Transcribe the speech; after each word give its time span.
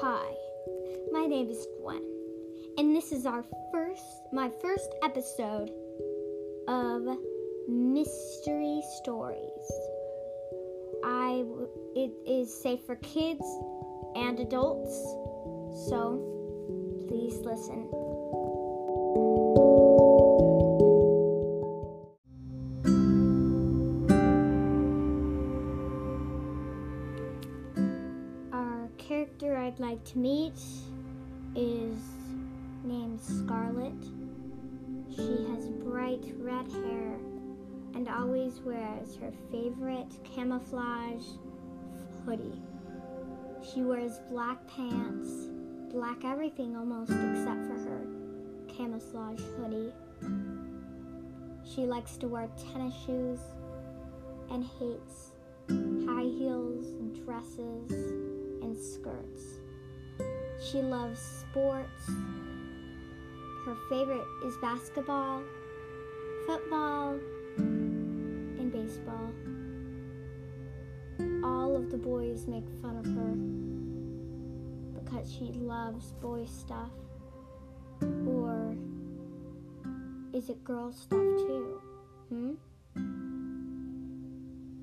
Hi, 0.00 0.34
my 1.10 1.24
name 1.24 1.48
is 1.48 1.66
Gwen, 1.80 2.02
and 2.76 2.94
this 2.94 3.12
is 3.12 3.24
our 3.24 3.42
first, 3.72 4.02
my 4.30 4.50
first 4.60 4.94
episode 5.02 5.70
of 6.68 7.02
Mystery 7.66 8.82
Stories. 8.98 9.70
I, 11.02 11.44
it 11.94 12.12
is 12.26 12.52
safe 12.52 12.80
for 12.84 12.96
kids 12.96 13.44
and 14.14 14.38
adults, 14.38 14.94
so 15.88 17.04
please 17.08 17.38
listen. 17.38 17.88
Meet 30.14 30.58
is 31.54 31.98
named 32.84 33.20
Scarlet. 33.20 33.94
She 35.14 35.46
has 35.50 35.68
bright 35.68 36.24
red 36.38 36.70
hair 36.70 37.14
and 37.94 38.08
always 38.08 38.60
wears 38.60 39.16
her 39.16 39.32
favorite 39.50 40.12
camouflage 40.22 41.24
hoodie. 42.24 42.62
She 43.62 43.82
wears 43.82 44.20
black 44.30 44.58
pants, 44.68 45.48
black 45.90 46.24
everything 46.24 46.76
almost 46.76 47.10
except 47.10 47.66
for 47.66 47.78
her 47.78 48.06
camouflage 48.68 49.40
hoodie. 49.56 49.92
She 51.64 51.86
likes 51.86 52.16
to 52.18 52.28
wear 52.28 52.48
tennis 52.72 52.94
shoes 53.06 53.40
and 54.50 54.64
hates 54.78 55.32
high 55.68 56.22
heels, 56.22 56.86
dresses, 57.24 57.90
and 58.62 58.76
skirts. 58.78 59.65
She 60.60 60.80
loves 60.80 61.20
sports. 61.20 62.10
Her 63.66 63.76
favorite 63.88 64.26
is 64.44 64.56
basketball, 64.58 65.42
football, 66.46 67.18
and 67.58 68.72
baseball. 68.72 69.32
All 71.44 71.76
of 71.76 71.90
the 71.90 71.98
boys 71.98 72.46
make 72.46 72.64
fun 72.80 72.96
of 72.96 73.06
her 73.06 73.56
because 75.04 75.32
she 75.32 75.52
loves 75.52 76.12
boy 76.22 76.46
stuff. 76.46 76.90
Or 78.26 78.76
is 80.32 80.48
it 80.48 80.62
girl 80.64 80.92
stuff 80.92 81.18
too? 81.18 81.80
Hmm? 82.28 82.54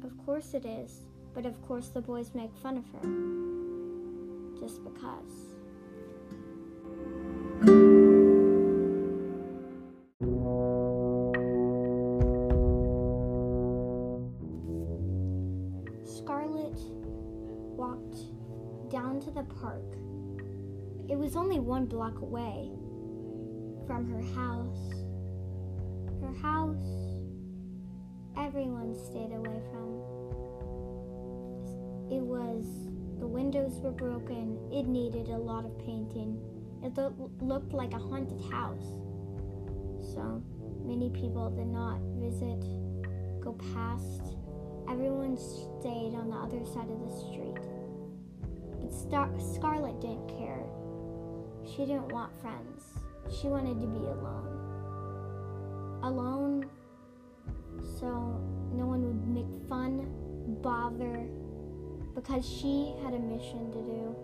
Of 0.03 0.17
course 0.25 0.53
it 0.53 0.65
is, 0.65 1.03
but 1.33 1.45
of 1.45 1.61
course 1.67 1.89
the 1.89 2.01
boys 2.01 2.31
make 2.33 2.53
fun 2.61 2.77
of 2.77 2.85
her. 2.91 4.59
Just 4.59 4.83
because. 4.83 5.52
Walked 17.73 18.17
down 18.91 19.19
to 19.21 19.31
the 19.31 19.43
park. 19.43 19.97
It 21.09 21.17
was 21.17 21.35
only 21.35 21.59
one 21.59 21.85
block 21.85 22.21
away 22.21 22.71
from 23.85 24.09
her 24.09 24.21
house. 24.33 24.93
Her 26.21 26.33
house, 26.41 27.17
everyone 28.37 28.95
stayed 28.95 29.33
away 29.33 29.61
from. 29.71 30.01
It 32.09 32.21
was, 32.21 32.65
the 33.19 33.27
windows 33.27 33.79
were 33.81 33.91
broken, 33.91 34.57
it 34.71 34.87
needed 34.87 35.29
a 35.29 35.37
lot 35.37 35.65
of 35.65 35.77
painting. 35.79 36.39
It 36.83 36.97
lo- 36.97 37.31
looked 37.41 37.73
like 37.73 37.93
a 37.93 37.97
haunted 37.97 38.41
house. 38.51 38.85
So 40.13 40.41
many 40.85 41.09
people 41.09 41.49
did 41.49 41.67
not 41.67 41.99
visit, 42.19 42.61
go 43.41 43.57
past. 43.73 44.42
Everyone 44.89 45.37
stayed 45.37 46.15
on 46.15 46.29
the 46.29 46.35
other 46.35 46.65
side 46.65 46.89
of 46.89 46.99
the 46.99 47.15
street. 47.27 47.57
But 48.81 48.93
Star- 48.93 49.39
Scarlet 49.39 49.99
didn't 50.01 50.27
care. 50.27 50.63
She 51.65 51.85
didn't 51.85 52.11
want 52.11 52.31
friends. 52.41 52.83
She 53.41 53.47
wanted 53.47 53.79
to 53.79 53.87
be 53.87 54.05
alone. 54.05 54.59
Alone 56.03 56.69
so 57.99 58.07
no 58.73 58.85
one 58.85 59.03
would 59.03 59.27
make 59.27 59.69
fun, 59.69 60.07
bother, 60.61 61.27
because 62.15 62.45
she 62.45 62.93
had 63.03 63.13
a 63.13 63.19
mission 63.19 63.71
to 63.71 63.81
do. 63.81 64.15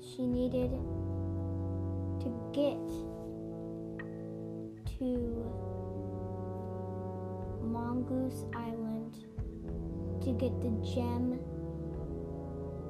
She 0.00 0.26
needed 0.26 0.70
to 2.20 2.28
get 2.52 2.78
Mongoose 8.12 8.44
Island 8.54 9.14
to 10.22 10.32
get 10.32 10.60
the 10.60 10.70
gem 10.94 11.38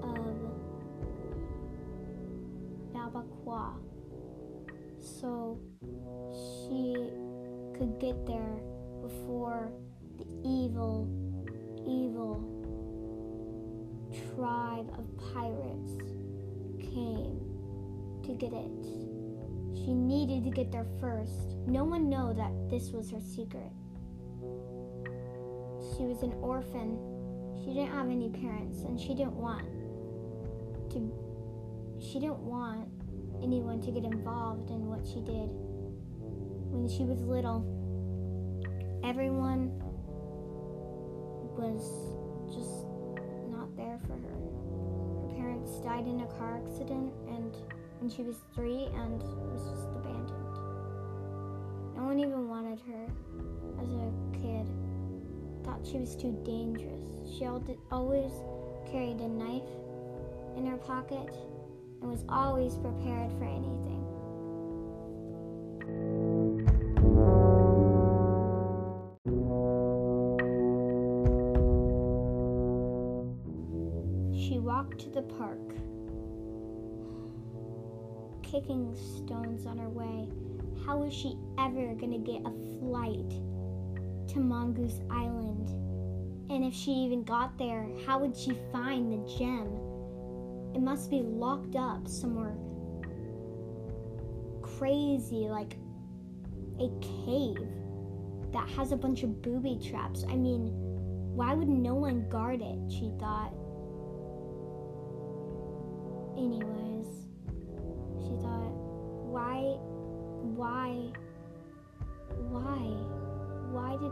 of 0.02 0.36
Nabaqua. 2.92 3.74
So 5.00 5.60
she 6.32 6.94
could 7.78 8.00
get 8.00 8.26
there 8.26 8.58
before 9.00 9.70
the 10.18 10.24
evil, 10.44 11.08
evil 11.86 12.48
tribe 14.34 14.88
of 14.98 15.04
pirates 15.32 15.92
came 16.80 17.40
to 18.24 18.34
get 18.34 18.52
it. 18.52 18.70
She 19.74 19.94
needed 19.94 20.44
to 20.44 20.50
get 20.50 20.72
there 20.72 20.86
first. 21.00 21.56
No 21.66 21.84
one 21.84 22.08
knew 22.08 22.34
that 22.34 22.52
this 22.70 22.90
was 22.90 23.10
her 23.10 23.20
secret. 23.20 23.70
She 25.96 26.04
was 26.04 26.22
an 26.22 26.32
orphan. 26.40 26.98
She 27.60 27.74
didn't 27.74 27.92
have 27.92 28.08
any 28.08 28.28
parents 28.28 28.82
and 28.82 28.98
she 28.98 29.14
didn't 29.14 29.34
want 29.34 29.66
to 30.90 31.12
she 32.00 32.18
didn't 32.18 32.40
want 32.40 32.88
anyone 33.42 33.80
to 33.80 33.90
get 33.90 34.04
involved 34.04 34.70
in 34.70 34.86
what 34.86 35.06
she 35.06 35.20
did. 35.20 35.48
When 36.72 36.88
she 36.88 37.04
was 37.04 37.22
little, 37.22 37.62
everyone 39.04 39.70
was 41.56 41.84
just 42.50 42.86
not 43.50 43.74
there 43.76 44.00
for 44.06 44.14
her. 44.14 44.36
Her 45.22 45.34
parents 45.36 45.78
died 45.80 46.06
in 46.06 46.20
a 46.20 46.26
car 46.38 46.60
accident 46.64 47.12
and 47.28 47.54
when 48.00 48.10
she 48.10 48.22
was 48.22 48.36
three 48.54 48.88
and 48.94 49.22
was 49.52 49.62
just 49.70 49.88
abandoned. 49.94 50.56
No 51.96 52.04
one 52.04 52.18
even 52.18 52.48
wanted 52.48 52.80
her 52.88 53.06
as 53.80 53.92
a 53.92 54.10
kid. 54.40 54.66
Thought 55.64 55.86
she 55.86 55.98
was 55.98 56.16
too 56.16 56.36
dangerous. 56.44 57.36
She 57.38 57.46
always 57.46 58.32
carried 58.90 59.20
a 59.20 59.28
knife 59.28 59.62
in 60.56 60.66
her 60.66 60.76
pocket 60.76 61.28
and 62.00 62.10
was 62.10 62.24
always 62.28 62.74
prepared 62.76 63.30
for 63.38 63.44
anything. 63.44 64.02
She 74.36 74.58
walked 74.58 74.98
to 75.00 75.10
the 75.10 75.22
park, 75.22 75.60
kicking 78.42 78.94
stones 78.96 79.64
on 79.66 79.78
her 79.78 79.88
way. 79.88 80.28
How 80.84 80.98
was 80.98 81.14
she 81.14 81.38
ever 81.56 81.94
going 81.94 82.12
to 82.12 82.18
get 82.18 82.42
a 82.44 82.52
flight 82.80 83.32
to 84.32 84.40
Mongoose 84.40 85.00
Island? 85.10 85.68
And 86.50 86.64
if 86.64 86.74
she 86.74 86.90
even 86.90 87.24
got 87.24 87.56
there, 87.58 87.88
how 88.06 88.18
would 88.18 88.36
she 88.36 88.52
find 88.72 89.12
the 89.12 89.36
gem? 89.38 89.68
It 90.74 90.80
must 90.80 91.10
be 91.10 91.20
locked 91.22 91.76
up 91.76 92.08
somewhere 92.08 92.56
crazy, 94.82 95.48
like 95.48 95.76
a 96.80 96.90
cave 97.00 97.68
that 98.52 98.68
has 98.70 98.90
a 98.90 98.96
bunch 98.96 99.22
of 99.22 99.40
booby 99.40 99.78
traps. 99.80 100.24
I 100.28 100.34
mean, 100.34 100.72
why 101.36 101.54
would 101.54 101.68
no 101.68 101.94
one 101.94 102.28
guard 102.28 102.62
it? 102.62 102.78
She 102.90 103.12
thought. 103.20 103.52
Anyways, 106.36 107.06
she 108.24 108.34
thought, 108.42 108.72
why, 109.30 109.76
why, 110.56 111.12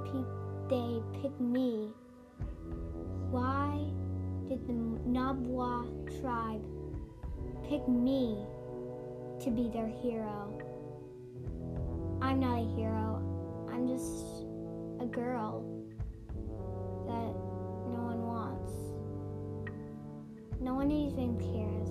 pe- 0.05 0.69
they 0.69 1.03
pick 1.21 1.39
me? 1.41 1.93
Why 3.31 3.79
did 4.49 4.67
the 4.67 4.73
Nabwa 5.09 5.87
tribe 6.21 6.65
pick 7.69 7.87
me 7.89 8.45
to 9.43 9.51
be 9.51 9.69
their 9.73 9.87
hero? 9.87 10.53
I'm 12.21 12.41
not 12.41 12.59
a 12.59 12.77
hero. 12.77 13.23
I'm 13.73 13.87
just 13.87 14.45
a 15.01 15.07
girl 15.07 15.65
that 17.07 17.33
no 17.93 18.03
one 18.05 18.27
wants. 18.27 18.73
No 20.61 20.75
one 20.75 20.91
even 20.91 21.39
cares. 21.39 21.89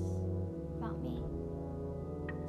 About 0.77 1.01
me. 1.01 1.21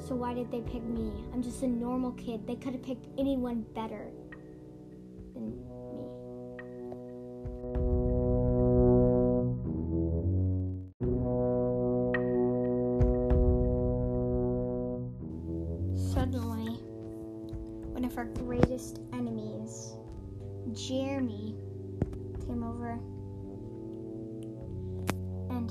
So 0.07 0.15
why 0.15 0.35
did 0.35 0.51
they 0.51 0.61
pick 0.61 0.83
me? 0.83 1.13
I'm 1.33 1.43
just 1.43 1.63
a 1.63 1.67
normal 1.67 2.13
kid. 2.13 2.47
They 2.47 2.57
could 2.57 2.75
have 2.75 2.83
picked 2.83 3.07
anyone 3.19 3.65
better 3.75 4.11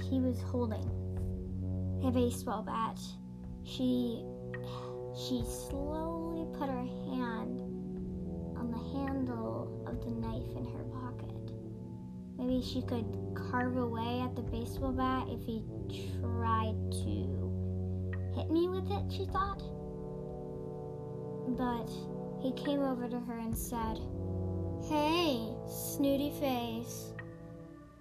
he 0.10 0.20
was 0.20 0.42
holding 0.42 0.90
a 2.04 2.12
baseball 2.12 2.64
bat. 2.64 3.00
She 3.64 4.24
she 5.16 5.44
slowly 5.70 6.48
put 6.58 6.70
her 6.70 6.86
hand 7.12 7.60
on 8.58 8.72
the 8.72 9.00
handle 9.00 9.84
of 9.86 10.04
the 10.04 10.12
knife 10.12 10.56
in 10.56 10.66
her 10.66 10.84
pocket. 10.86 11.52
Maybe 12.38 12.62
she 12.62 12.82
could 12.82 13.06
carve 13.36 13.78
away 13.78 14.22
at 14.22 14.36
the 14.36 14.42
baseball 14.42 14.94
bat 14.94 15.28
if 15.30 15.44
he 15.46 15.64
tried 16.22 16.78
to 17.04 17.40
hit 18.36 18.50
me 18.50 18.70
with 18.70 18.90
it, 18.90 19.12
she 19.12 19.26
thought. 19.26 19.62
But 21.58 21.90
he 22.42 22.54
came 22.54 22.82
over 22.82 23.10
to 23.10 23.20
her 23.20 23.38
and 23.38 23.58
said, 23.58 24.00
Hey, 24.88 25.54
snooty 25.68 26.32
face. 26.40 27.14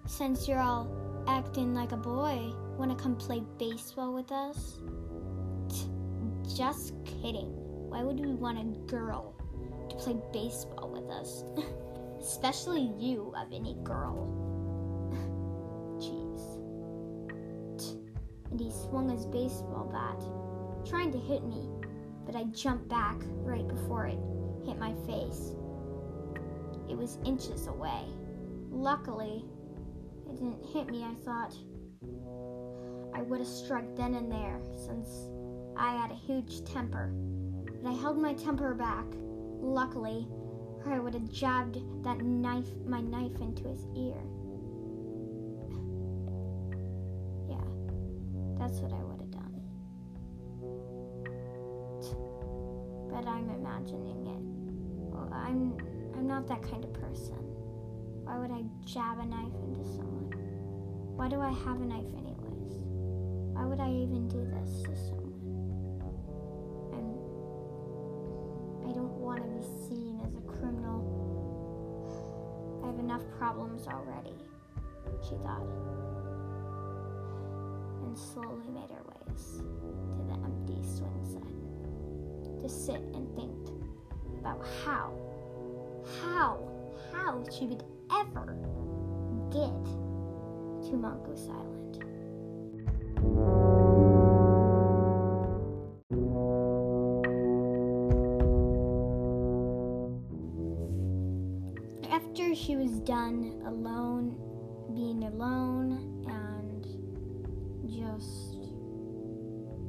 Since 0.05 0.47
you're 0.47 0.59
all 0.59 0.98
acting 1.29 1.75
like 1.75 1.91
a 1.91 1.97
boy, 1.97 2.51
wanna 2.75 2.95
come 2.95 3.15
play 3.15 3.43
baseball 3.59 4.13
with 4.15 4.31
us? 4.31 4.79
Just 6.57 6.93
kidding. 7.05 7.53
Why 7.89 8.01
would 8.01 8.19
we 8.19 8.33
want 8.33 8.57
a 8.57 8.63
girl 8.91 9.35
to 9.89 9.95
play 9.95 10.17
baseball 10.33 10.89
with 10.89 11.07
us? 11.11 11.43
Especially 12.19 12.91
you, 12.97 13.31
of 13.37 13.53
any 13.53 13.75
girl. 13.83 14.27
Jeez. 16.01 16.57
And 18.49 18.59
he 18.59 18.71
swung 18.71 19.09
his 19.09 19.27
baseball 19.27 19.87
bat, 19.91 20.89
trying 20.89 21.11
to 21.11 21.19
hit 21.19 21.43
me, 21.43 21.69
but 22.25 22.35
I 22.35 22.45
jumped 22.45 22.89
back 22.89 23.17
right 23.43 23.67
before 23.67 24.07
it 24.07 24.17
hit 24.65 24.79
my 24.79 24.93
face. 25.05 25.53
It 26.89 26.97
was 26.97 27.19
inches 27.23 27.67
away. 27.67 28.05
Luckily, 28.71 29.45
it 30.29 30.35
didn't 30.37 30.65
hit 30.65 30.89
me, 30.89 31.03
I 31.03 31.13
thought. 31.25 31.55
I 33.13 33.21
would 33.23 33.39
have 33.39 33.47
struck 33.47 33.83
then 33.95 34.13
and 34.15 34.31
there, 34.31 34.61
since 34.85 35.09
I 35.75 35.93
had 35.95 36.11
a 36.11 36.15
huge 36.15 36.63
temper. 36.63 37.11
But 37.81 37.89
I 37.89 37.93
held 37.93 38.17
my 38.17 38.33
temper 38.33 38.73
back, 38.73 39.05
luckily, 39.61 40.27
or 40.85 40.93
I 40.93 40.99
would 40.99 41.13
have 41.13 41.31
jabbed 41.31 41.79
that 42.03 42.21
knife 42.21 42.69
my 42.85 43.01
knife 43.01 43.39
into 43.41 43.67
his 43.67 43.85
ear. 43.95 44.15
Yeah, 47.49 47.65
that's 48.59 48.79
what 48.79 48.93
I 48.93 49.03
would 49.03 49.19
have 49.21 49.31
done. 49.31 49.61
But 53.09 53.27
I'm 53.27 53.49
imagining 53.49 54.27
it. 54.27 54.43
Well, 55.11 55.29
I'm 55.33 55.75
I'm 56.15 56.27
not 56.27 56.47
that 56.47 56.61
kind 56.61 56.83
of 56.83 56.93
person. 56.93 57.48
Why 58.29 58.37
would 58.37 58.51
I 58.51 58.61
jab 58.85 59.17
a 59.17 59.25
knife 59.25 59.55
into 59.65 59.83
someone? 59.83 60.29
Why 61.15 61.27
do 61.29 61.41
I 61.41 61.49
have 61.49 61.81
a 61.81 61.85
knife 61.85 62.13
anyways? 62.15 62.73
Why 63.57 63.65
would 63.65 63.79
I 63.79 63.89
even 63.89 64.27
do 64.27 64.45
this 64.53 64.83
to 64.83 64.95
someone? 64.95 65.33
I'm 66.93 67.09
I 68.87 68.93
don't 68.93 69.17
want 69.17 69.41
to 69.41 69.49
be 69.49 69.63
seen 69.89 70.21
as 70.23 70.35
a 70.35 70.41
criminal. 70.41 71.01
I 72.83 72.87
have 72.91 72.99
enough 72.99 73.23
problems 73.39 73.87
already, 73.87 74.35
she 75.27 75.35
thought. 75.37 75.65
And 78.03 78.15
slowly 78.15 78.69
made 78.69 78.91
her 78.91 79.01
ways 79.09 79.57
to 79.57 80.23
the 80.27 80.35
empty 80.45 80.83
swing 80.83 81.25
set 81.25 81.49
to 82.61 82.69
sit 82.69 83.01
and 83.15 83.27
think 83.35 83.57
about 84.37 84.63
how, 84.85 85.17
how, 86.21 86.69
how 87.11 87.43
she 87.49 87.65
would 87.65 87.83
ever 88.11 88.57
get 89.51 89.85
to 90.89 90.97
Mongoose 90.97 91.47
Island. 91.49 92.03
After 102.09 102.55
she 102.55 102.75
was 102.75 102.99
done 103.01 103.61
alone, 103.65 104.35
being 104.93 105.23
alone, 105.25 106.25
and 106.27 106.85
just, 107.87 108.57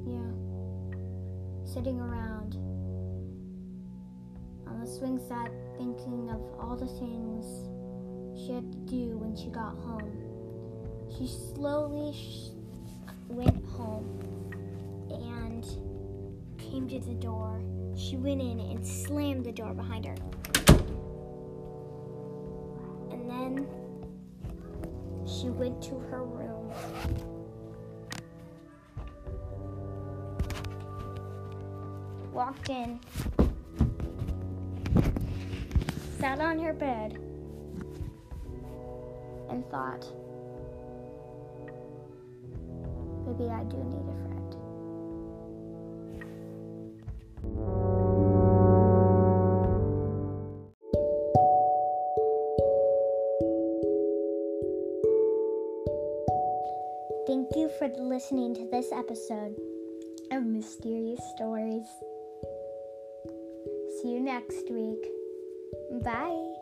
yeah, 0.06 0.32
sitting 1.64 2.00
around 2.00 2.56
on 4.66 4.80
the 4.80 4.86
swing 4.86 5.18
set 5.18 5.50
thinking 5.76 6.30
of 6.30 6.40
all 6.60 6.76
the 6.76 6.86
things 6.86 7.68
she 8.46 8.52
had 8.52 8.72
to 8.72 8.78
do 8.78 9.18
when 9.18 9.36
she 9.36 9.48
got 9.48 9.76
home. 9.78 10.12
She 11.16 11.26
slowly 11.26 12.12
sh- 12.12 12.50
went 13.28 13.64
home 13.66 14.18
and 15.10 15.64
came 16.58 16.88
to 16.88 17.00
the 17.00 17.14
door. 17.14 17.60
She 17.96 18.16
went 18.16 18.40
in 18.40 18.60
and 18.60 18.86
slammed 18.86 19.44
the 19.44 19.52
door 19.52 19.74
behind 19.74 20.06
her. 20.06 20.14
And 23.10 23.28
then 23.28 23.66
she 25.26 25.50
went 25.50 25.82
to 25.82 25.98
her 25.98 26.24
room. 26.24 26.72
Walked 32.32 32.70
in, 32.70 33.00
sat 36.18 36.40
on 36.40 36.58
her 36.58 36.72
bed, 36.72 37.18
and 39.50 39.68
thought, 39.70 40.06
maybe 43.26 43.50
I 43.50 43.64
do 43.64 43.76
need 43.76 44.06
a 44.08 44.16
friend. 44.22 44.30
Thank 57.26 57.56
you 57.56 57.68
for 57.78 57.88
listening 57.98 58.54
to 58.54 58.68
this 58.70 58.92
episode 58.92 59.56
of 60.32 60.44
Mysterious 60.44 61.20
Stories. 61.36 61.86
See 64.00 64.12
you 64.12 64.20
next 64.20 64.70
week. 64.70 65.06
Bye. 66.02 66.59